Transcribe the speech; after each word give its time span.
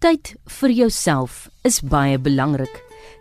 Tyd 0.00 0.30
vir 0.48 0.72
jouself 0.72 1.50
is 1.68 1.82
baie 1.84 2.16
belangrik. 2.16 2.72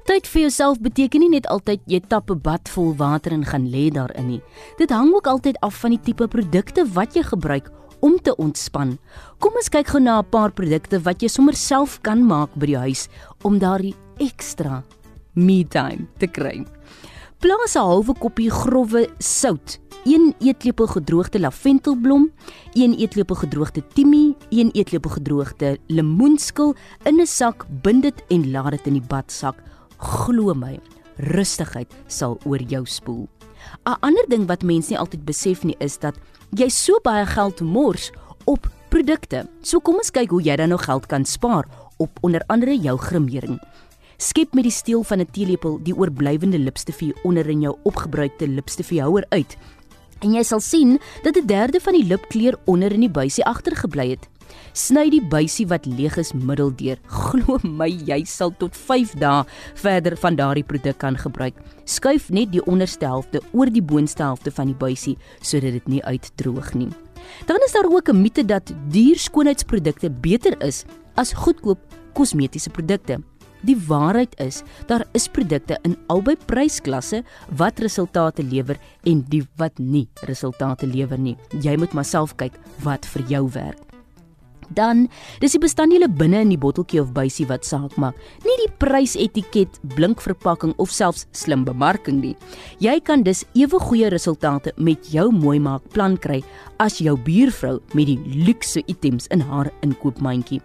Tyd 0.08 0.28
vir 0.32 0.46
jouself 0.46 0.78
beteken 0.80 1.20
nie 1.20 1.34
net 1.34 1.50
altyd 1.52 1.82
jy 1.92 2.00
tap 2.08 2.32
'n 2.32 2.40
bad 2.40 2.70
vol 2.72 2.94
water 2.96 3.34
en 3.36 3.44
gaan 3.44 3.68
lê 3.68 3.92
daarin 3.92 4.28
nie. 4.28 4.42
Dit 4.78 4.90
hang 4.90 5.12
ook 5.14 5.28
altyd 5.28 5.60
af 5.62 5.76
van 5.76 5.92
die 5.92 6.00
tipe 6.00 6.28
produkte 6.28 6.86
wat 6.94 7.16
jy 7.16 7.24
gebruik 7.24 7.68
om 8.00 8.16
te 8.18 8.32
ontspan. 8.36 8.98
Kom 9.40 9.52
ons 9.56 9.68
kyk 9.70 9.88
gou 9.88 10.00
na 10.00 10.20
'n 10.20 10.30
paar 10.32 10.52
produkte 10.52 11.04
wat 11.04 11.22
jy 11.22 11.28
sommer 11.28 11.54
self 11.54 12.02
kan 12.02 12.24
maak 12.24 12.50
by 12.56 12.66
die 12.66 12.78
huis 12.78 13.10
om 13.44 13.60
daardie 13.60 13.96
ekstra 14.18 14.84
me 15.36 15.66
time 15.68 16.08
te 16.18 16.28
kry. 16.28 16.66
Plaas 17.40 17.76
'n 17.76 17.84
halwe 17.84 18.14
koppie 18.14 18.50
growwe 18.50 19.10
sout, 19.20 19.80
1 20.06 20.34
eetlepel 20.40 20.88
gedroogde 20.88 21.40
laventelblom, 21.40 22.32
1 22.74 22.96
eetlepel 23.00 23.36
gedroogde 23.36 23.84
timie, 23.94 24.36
1 24.50 24.72
eetlepel 24.72 25.12
gedroogde 25.12 25.78
lemoenskil 25.88 26.76
in 27.06 27.20
'n 27.22 27.26
sak, 27.26 27.66
bind 27.82 28.04
dit 28.04 28.24
en 28.30 28.52
laat 28.52 28.72
dit 28.72 28.88
in 28.88 28.94
die 28.94 29.08
badsak. 29.08 29.56
Glo 29.98 30.54
my, 30.54 30.80
rustigheid 31.18 31.92
sal 32.08 32.40
oor 32.46 32.62
jou 32.62 32.86
spoel. 32.86 33.28
'n 33.86 33.98
Ander 34.02 34.26
ding 34.28 34.48
wat 34.48 34.64
mense 34.64 34.90
nie 34.90 35.00
altyd 35.00 35.26
besef 35.26 35.64
nie 35.64 35.76
is 35.80 35.98
dat 35.98 36.16
jy 36.56 36.70
so 36.70 37.00
baie 37.04 37.26
geld 37.26 37.62
mors 37.62 38.12
op 38.46 38.68
produkte. 38.90 39.48
So 39.62 39.80
kom 39.80 39.96
ons 39.96 40.12
kyk 40.12 40.30
hoe 40.30 40.42
jy 40.42 40.56
dan 40.56 40.70
nou 40.70 40.80
geld 40.80 41.06
kan 41.06 41.26
spaar 41.26 41.68
op 41.98 42.10
onder 42.22 42.44
andere 42.48 42.78
jou 42.78 42.98
grimering. 42.98 43.60
Skep 44.18 44.54
met 44.54 44.64
die 44.64 44.72
steel 44.72 45.04
van 45.04 45.20
'n 45.20 45.32
teelepel 45.32 45.80
die 45.84 45.96
oorblywende 45.96 46.60
lipstifie 46.60 47.14
onder 47.24 47.48
in 47.48 47.62
jou 47.62 47.78
opgebruikte 47.84 48.48
lipstifiehouer 48.48 49.26
uit. 49.30 49.58
En 50.20 50.34
jy 50.34 50.44
sal 50.44 50.60
sien 50.60 51.00
dat 51.24 51.36
'n 51.36 51.46
derde 51.46 51.80
van 51.80 51.94
die 51.94 52.06
lipkleur 52.06 52.58
onder 52.66 52.92
in 52.92 53.00
die 53.00 53.10
buisie 53.10 53.46
agtergebly 53.46 54.10
het. 54.10 54.28
Sny 54.74 55.10
die 55.10 55.22
buisie 55.22 55.68
wat 55.68 55.86
leeg 55.86 56.18
is 56.18 56.34
middeldeur. 56.34 57.00
Glo 57.30 57.60
my, 57.64 57.90
jy 57.90 58.24
sal 58.26 58.54
tot 58.60 58.76
5 58.76 59.18
dae 59.22 59.44
verder 59.82 60.18
van 60.18 60.36
daardie 60.40 60.64
produk 60.64 60.98
kan 61.02 61.18
gebruik. 61.18 61.58
Skuif 61.86 62.30
net 62.30 62.52
die 62.52 62.64
onderste 62.66 63.06
helfte 63.06 63.42
oor 63.52 63.72
die 63.72 63.84
boonste 63.84 64.24
helfte 64.24 64.52
van 64.52 64.74
die 64.74 64.80
buisie 64.80 65.18
sodat 65.42 65.80
dit 65.80 65.88
nie 65.88 66.04
uitdroog 66.04 66.74
nie. 66.74 66.92
Dan 67.46 67.58
is 67.66 67.72
daar 67.72 67.90
ook 67.90 68.10
'n 68.10 68.22
mite 68.22 68.46
dat 68.46 68.74
duur 68.88 69.18
skoonheidsprodukte 69.18 70.10
beter 70.10 70.56
is 70.64 70.86
as 71.16 71.34
goedkoop 71.34 71.80
kosmetiese 72.14 72.70
produkte. 72.70 73.20
Die 73.62 73.78
waarheid 73.88 74.40
is, 74.40 74.64
daar 74.88 75.04
is 75.12 75.28
produkte 75.28 75.80
in 75.84 75.98
albei 76.08 76.38
prysklasse 76.46 77.24
wat 77.60 77.80
resultate 77.80 78.44
lewer 78.44 78.80
en 79.04 79.26
die 79.28 79.44
wat 79.60 79.80
nie 79.80 80.08
resultate 80.22 80.88
lewer 80.88 81.20
nie. 81.20 81.36
Jy 81.62 81.76
moet 81.78 81.94
maar 81.94 82.08
self 82.08 82.36
kyk 82.40 82.56
wat 82.84 83.06
vir 83.06 83.28
jou 83.28 83.50
werk. 83.52 83.89
Dan, 84.76 85.08
dis 85.42 85.56
die 85.56 85.62
bestanddele 85.62 86.10
binne 86.10 86.44
in 86.46 86.54
die 86.54 86.60
botteltjie 86.60 87.02
of 87.02 87.14
buisie 87.16 87.48
wat 87.50 87.66
saak 87.66 87.96
maak, 87.98 88.18
nie 88.46 88.58
die 88.64 88.72
prysetiket, 88.82 89.80
blink 89.96 90.22
verpakking 90.22 90.76
of 90.78 90.94
selfs 90.94 91.26
slim 91.32 91.66
bemarking 91.66 92.22
nie. 92.22 92.36
Jy 92.84 93.00
kan 93.06 93.24
dus 93.26 93.46
ewe 93.58 93.82
goeie 93.82 94.12
resultate 94.14 94.74
met 94.78 95.10
jou 95.14 95.30
mooi 95.34 95.58
maak 95.60 95.86
plan 95.94 96.18
kry 96.18 96.44
as 96.80 97.00
jou 97.02 97.18
buurvrou 97.18 97.80
met 97.98 98.08
die 98.12 98.20
luukse 98.46 98.84
items 98.88 99.28
in 99.34 99.42
haar 99.50 99.72
inkoopmandjie 99.86 100.62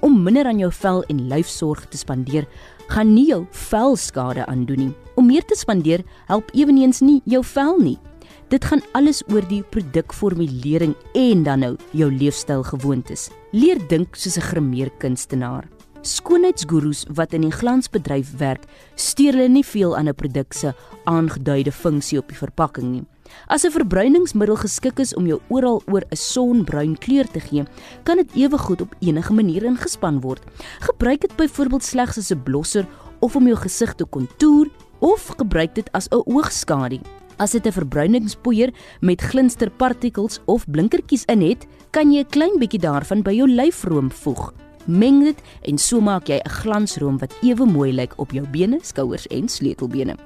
om 0.00 0.22
minder 0.22 0.46
aan 0.46 0.60
jou 0.62 0.70
vel 0.72 1.02
en 1.10 1.24
lyfsorg 1.30 1.86
te 1.90 1.98
spandeer, 1.98 2.46
gaan 2.88 3.12
nie 3.14 3.28
jou 3.32 3.42
vel 3.68 3.96
skade 3.98 4.46
aandoen 4.46 4.86
nie. 4.86 4.92
Om 5.18 5.26
meer 5.26 5.44
te 5.44 5.58
spandeer 5.58 6.04
help 6.30 6.52
eweniens 6.54 7.02
nie 7.02 7.20
jou 7.26 7.42
vel 7.54 7.78
nie. 7.82 7.98
Dit 8.48 8.64
gaan 8.64 8.80
alles 8.96 9.18
oor 9.28 9.44
die 9.44 9.60
produkformulering 9.60 10.94
en 11.20 11.42
dan 11.44 11.60
nou 11.60 11.74
jou 11.92 12.06
leefstyl 12.08 12.62
gewoontes. 12.64 13.26
Leer 13.52 13.76
dink 13.90 14.16
soos 14.16 14.38
'n 14.38 14.48
grimeerkunstenaar. 14.48 15.68
Skoonheidsgurus 16.00 17.04
wat 17.12 17.32
in 17.32 17.42
die 17.42 17.52
glansbedryf 17.52 18.38
werk, 18.38 18.64
steur 18.94 19.32
hulle 19.32 19.48
nie 19.48 19.64
veel 19.64 19.96
aan 19.96 20.08
'n 20.08 20.14
produk 20.14 20.52
se 20.52 20.72
aangeduide 21.04 21.72
funksie 21.72 22.18
op 22.18 22.28
die 22.28 22.36
verpakking 22.36 22.92
nie. 22.92 23.04
As 23.48 23.64
'n 23.64 23.70
verbruiningsmiddel 23.70 24.56
geskik 24.56 24.98
is 24.98 25.14
om 25.14 25.26
jou 25.26 25.40
oral 25.48 25.82
oor 25.86 26.04
'n 26.10 26.16
sonbruin 26.16 26.98
kleur 26.98 27.28
te 27.30 27.40
gee, 27.40 27.64
kan 28.04 28.16
dit 28.16 28.34
ewe 28.34 28.58
goed 28.58 28.80
op 28.80 28.94
enige 29.00 29.32
manier 29.32 29.64
ingespan 29.64 30.20
word. 30.20 30.42
Gebruik 30.80 31.20
dit 31.20 31.36
byvoorbeeld 31.36 31.84
slegs 31.84 32.18
as 32.18 32.30
'n 32.30 32.42
blosser 32.42 32.86
of 33.20 33.36
om 33.36 33.46
jou 33.46 33.56
gesig 33.56 33.94
te 33.94 34.04
kontoer 34.04 34.68
of 35.00 35.26
gebruik 35.36 35.74
dit 35.74 35.92
as 35.92 36.08
'n 36.08 36.22
oogskadu. 36.24 37.00
As 37.38 37.52
dit 37.52 37.66
'n 37.66 37.72
verbruiningspoeier 37.72 38.70
met 39.00 39.20
glinsterpartikels 39.20 40.40
of 40.46 40.66
blinkertjies 40.70 41.24
in 41.24 41.40
het, 41.40 41.66
kan 41.90 42.12
jy 42.12 42.20
'n 42.20 42.30
klein 42.30 42.58
bietjie 42.58 42.80
daarvan 42.80 43.22
by 43.22 43.32
jou 43.32 43.48
lyfroom 43.48 44.10
voeg. 44.10 44.52
Meng 44.86 45.22
dit 45.24 45.38
en 45.62 45.78
so 45.78 46.00
maak 46.00 46.28
jy 46.28 46.40
'n 46.44 46.50
glansroom 46.50 47.18
wat 47.18 47.34
ewe 47.42 47.66
mooi 47.66 47.92
lyk 47.92 48.18
op 48.18 48.32
jou 48.32 48.46
bene, 48.50 48.78
skouers 48.82 49.26
en 49.26 49.48
sleutelbene. 49.48 50.16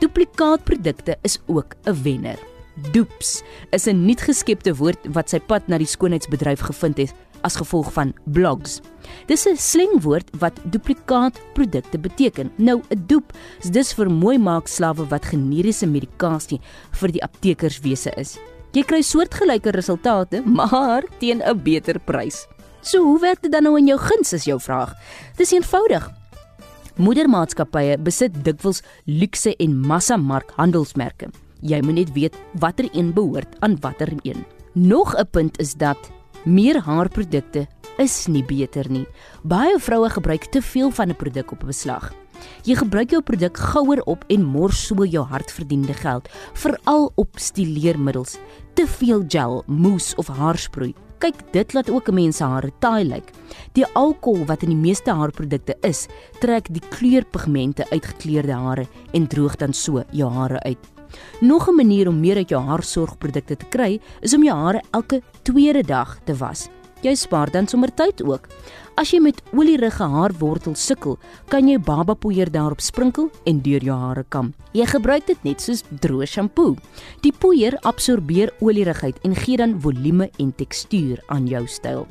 Duplikaatprodukte 0.00 1.16
is 1.22 1.38
ook 1.46 1.74
'n 1.86 2.02
wenner. 2.02 2.51
Dupes 2.92 3.42
is 3.70 3.86
'n 3.86 4.06
nuut 4.06 4.20
geskepte 4.20 4.74
woord 4.74 4.98
wat 5.12 5.28
sy 5.28 5.38
pad 5.38 5.68
na 5.68 5.78
die 5.78 5.86
skoonheidsbedryf 5.86 6.60
gevind 6.60 6.96
het 6.98 7.14
as 7.42 7.56
gevolg 7.56 7.92
van 7.92 8.14
blogs. 8.24 8.80
Dis 9.26 9.46
'n 9.46 9.56
slengwoord 9.56 10.30
wat 10.38 10.60
duplikaatprodukte 10.64 11.98
beteken. 11.98 12.50
Nou 12.56 12.82
'n 12.88 13.04
dupe 13.06 13.34
is 13.60 13.70
dus 13.70 13.92
vir 13.92 14.10
mooi 14.10 14.38
maak 14.38 14.68
slawe 14.68 15.08
wat 15.08 15.24
generiese 15.24 15.86
medikasie 15.86 16.60
vir 16.90 17.12
die 17.12 17.22
aptekerswese 17.22 18.10
is. 18.16 18.38
Jy 18.72 18.82
kry 18.82 19.02
soortgelyke 19.02 19.70
resultate, 19.70 20.42
maar 20.58 21.04
teen 21.18 21.42
'n 21.42 21.62
beter 21.62 21.98
prys. 21.98 22.46
So 22.80 23.02
hoe 23.02 23.20
werk 23.20 23.42
dit 23.42 23.52
dan 23.52 23.62
nou 23.62 23.78
in 23.78 23.86
jou 23.86 23.98
guns 23.98 24.32
is 24.32 24.44
jou 24.44 24.60
vraag. 24.60 24.94
Dis 25.36 25.52
eenvoudig. 25.52 26.10
Moedermaatskappye 26.96 27.98
besit 27.98 28.44
dikwels 28.44 28.82
luukse 29.04 29.56
en 29.56 29.80
massamark 29.80 30.52
handelsmerke. 30.56 31.30
Jy 31.62 31.78
moet 31.86 31.94
net 31.94 32.12
weet 32.12 32.36
watter 32.58 32.88
een 32.90 33.12
behoort 33.14 33.54
aan 33.62 33.76
watter 33.80 34.10
een. 34.22 34.44
Nog 34.74 35.14
'n 35.14 35.28
punt 35.30 35.60
is 35.60 35.74
dat 35.74 36.10
meer 36.44 36.80
haarprodukte 36.80 37.66
is 37.96 38.26
nie 38.26 38.44
beter 38.44 38.90
nie. 38.90 39.06
Baie 39.42 39.78
vroue 39.78 40.10
gebruik 40.10 40.44
te 40.44 40.62
veel 40.62 40.90
van 40.90 41.08
'n 41.08 41.16
produk 41.16 41.52
op 41.52 41.62
'n 41.62 41.66
beslag. 41.66 42.12
Jy 42.62 42.74
gebruik 42.74 43.10
jou 43.10 43.22
produk 43.22 43.56
gouer 43.56 44.02
op 44.02 44.24
en 44.26 44.44
mors 44.44 44.86
so 44.86 45.04
jou 45.04 45.26
hardverdiende 45.26 45.94
geld, 45.94 46.28
veral 46.52 47.12
op 47.14 47.28
stileermiddels. 47.38 48.38
Te 48.74 48.86
veel 48.86 49.24
gel, 49.28 49.62
mousse 49.66 50.16
of 50.16 50.26
haarsproei 50.26 50.94
kyk, 51.22 51.38
dit 51.54 51.74
laat 51.76 51.90
ook 51.90 52.08
'n 52.08 52.14
mens 52.14 52.36
se 52.36 52.44
hare 52.44 52.72
taai 52.78 53.04
lyk. 53.04 53.30
Die 53.72 53.86
alkohol 53.94 54.44
wat 54.44 54.62
in 54.62 54.68
die 54.68 54.84
meeste 54.88 55.10
haarprodukte 55.10 55.76
is, 55.80 56.06
trek 56.40 56.66
die 56.70 56.82
kleurpigmente 56.88 57.90
uit 57.90 58.04
gekleurde 58.06 58.52
hare 58.52 58.86
en 59.12 59.26
droog 59.26 59.56
dan 59.56 59.72
so 59.72 60.02
jou 60.10 60.30
hare 60.30 60.60
uit. 60.60 60.91
Nog 61.40 61.68
'n 61.68 61.76
manier 61.76 62.08
om 62.08 62.20
meer 62.20 62.36
uit 62.36 62.48
jou 62.48 62.62
haarsorgprodukte 62.62 63.56
te 63.56 63.66
kry, 63.68 64.00
is 64.20 64.34
om 64.34 64.44
jou 64.44 64.56
hare 64.56 64.82
elke 64.90 65.22
tweede 65.42 65.82
dag 65.82 66.18
te 66.24 66.34
was. 66.34 66.68
Jy 67.02 67.14
spaar 67.14 67.50
dan 67.50 67.66
sommer 67.66 67.90
tyd 67.94 68.22
ook. 68.22 68.46
As 68.94 69.10
jy 69.10 69.18
met 69.18 69.42
olierige 69.52 70.04
haarwortel 70.06 70.74
sukkel, 70.78 71.18
kan 71.48 71.66
jy 71.68 71.78
babapoeier 71.78 72.50
daarop 72.50 72.80
sprinkel 72.80 73.30
en 73.44 73.60
deur 73.60 73.82
jou 73.82 73.98
hare 73.98 74.24
kam. 74.28 74.52
Jy 74.72 74.86
gebruik 74.86 75.26
dit 75.26 75.44
net 75.44 75.60
soos 75.60 75.82
droë 75.90 76.26
shampoo. 76.26 76.76
Die 77.20 77.32
poeier 77.32 77.74
absorbeer 77.82 78.52
olierigheid 78.60 79.18
en 79.24 79.34
gee 79.34 79.56
dan 79.56 79.80
volume 79.80 80.30
en 80.38 80.54
tekstuur 80.54 81.22
aan 81.26 81.48
jou 81.50 81.66
styl. 81.66 82.06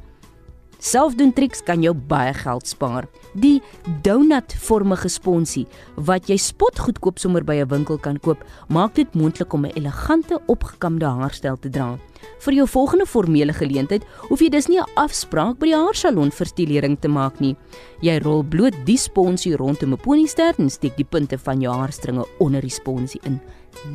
Selfdoen 0.81 1.29
triks 1.37 1.59
kan 1.61 1.83
jou 1.85 1.91
baie 1.93 2.31
geld 2.33 2.65
spaar. 2.65 3.05
Die 3.37 3.59
donut-vormige 4.01 5.11
sponsie 5.13 5.67
wat 6.09 6.25
jy 6.31 6.39
spotgoedkoop 6.41 7.19
sommer 7.21 7.43
by 7.45 7.61
'n 7.61 7.69
winkel 7.69 7.99
kan 7.99 8.17
koop, 8.17 8.43
maak 8.67 8.95
dit 8.95 9.13
moontlik 9.13 9.53
om 9.53 9.65
'n 9.65 9.77
elegante 9.77 10.41
opgekamde 10.47 11.05
haarstyl 11.05 11.57
te 11.59 11.69
dra. 11.69 11.99
Vir 12.39 12.53
jou 12.53 12.67
volgende 12.67 13.05
formele 13.05 13.53
geleentheid 13.53 14.03
hoef 14.29 14.39
jy 14.39 14.49
dus 14.49 14.67
nie 14.67 14.79
'n 14.79 14.89
afspraak 14.95 15.59
by 15.59 15.67
die 15.67 15.75
haarsalon 15.75 16.31
vir 16.31 16.47
stilering 16.47 16.99
te 16.99 17.07
maak 17.07 17.39
nie. 17.39 17.55
Jy 18.01 18.19
rol 18.19 18.43
bloot 18.43 18.73
die 18.85 18.97
sponsie 18.97 19.55
rondom 19.55 19.93
'n 19.93 19.97
ponyster 19.97 20.55
en 20.57 20.69
steek 20.69 20.97
die 20.97 21.05
punte 21.05 21.37
van 21.37 21.61
jou 21.61 21.73
haarstringe 21.73 22.25
onder 22.39 22.61
die 22.61 22.69
sponsie 22.69 23.21
in. 23.23 23.39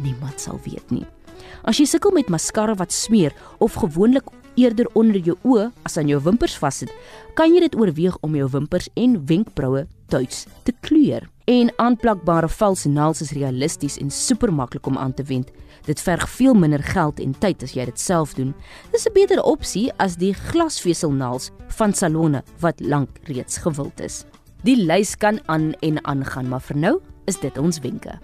Niemand 0.03 0.41
sal 0.41 0.61
weet 0.65 0.91
nie. 0.91 1.07
As 1.65 1.79
jy 1.79 1.85
sukkel 1.85 2.13
met 2.13 2.29
maskara 2.29 2.75
wat 2.75 2.93
smeer 2.93 3.33
of 3.59 3.75
gewoonlik 3.75 4.25
eerder 4.57 4.89
onder 4.95 5.21
jou 5.21 5.37
oë 5.45 5.71
as 5.87 5.97
aan 5.97 6.09
jou 6.09 6.21
wimpers 6.23 6.57
vassit, 6.59 6.91
kan 7.35 7.53
jy 7.55 7.61
dit 7.61 7.77
oorweeg 7.77 8.17
om 8.27 8.35
jou 8.37 8.49
wimpers 8.51 8.89
en 8.95 9.19
wenkbroue 9.27 9.87
tuis 10.13 10.47
te 10.65 10.73
kleur. 10.81 11.29
En 11.47 11.71
aanplakbare 11.79 12.49
vals 12.51 12.85
naels 12.91 13.23
is 13.23 13.31
realisties 13.37 13.99
en 14.03 14.11
super 14.11 14.53
maklik 14.53 14.87
om 14.87 14.99
aan 14.99 15.15
te 15.15 15.23
wend. 15.23 15.53
Dit 15.87 16.01
verg 16.03 16.29
veel 16.31 16.55
minder 16.59 16.83
geld 16.83 17.21
en 17.23 17.37
tyd 17.39 17.63
as 17.63 17.77
jy 17.77 17.85
dit 17.87 18.01
self 18.01 18.35
doen. 18.35 18.55
Dis 18.93 19.07
'n 19.07 19.13
beter 19.15 19.43
opsie 19.43 19.93
as 19.99 20.17
die 20.17 20.35
glasveselnaels 20.35 21.51
van 21.79 21.93
salonne 21.93 22.43
wat 22.61 22.81
lank 22.81 23.09
reeds 23.25 23.59
gewild 23.59 24.01
is. 24.01 24.25
Die 24.65 24.77
lys 24.77 25.17
kan 25.17 25.41
aan 25.47 25.75
en 25.81 26.05
aangaan, 26.05 26.49
maar 26.49 26.61
vir 26.61 26.77
nou 26.77 27.01
is 27.27 27.39
dit 27.39 27.59
ons 27.59 27.79
wenke. 27.79 28.19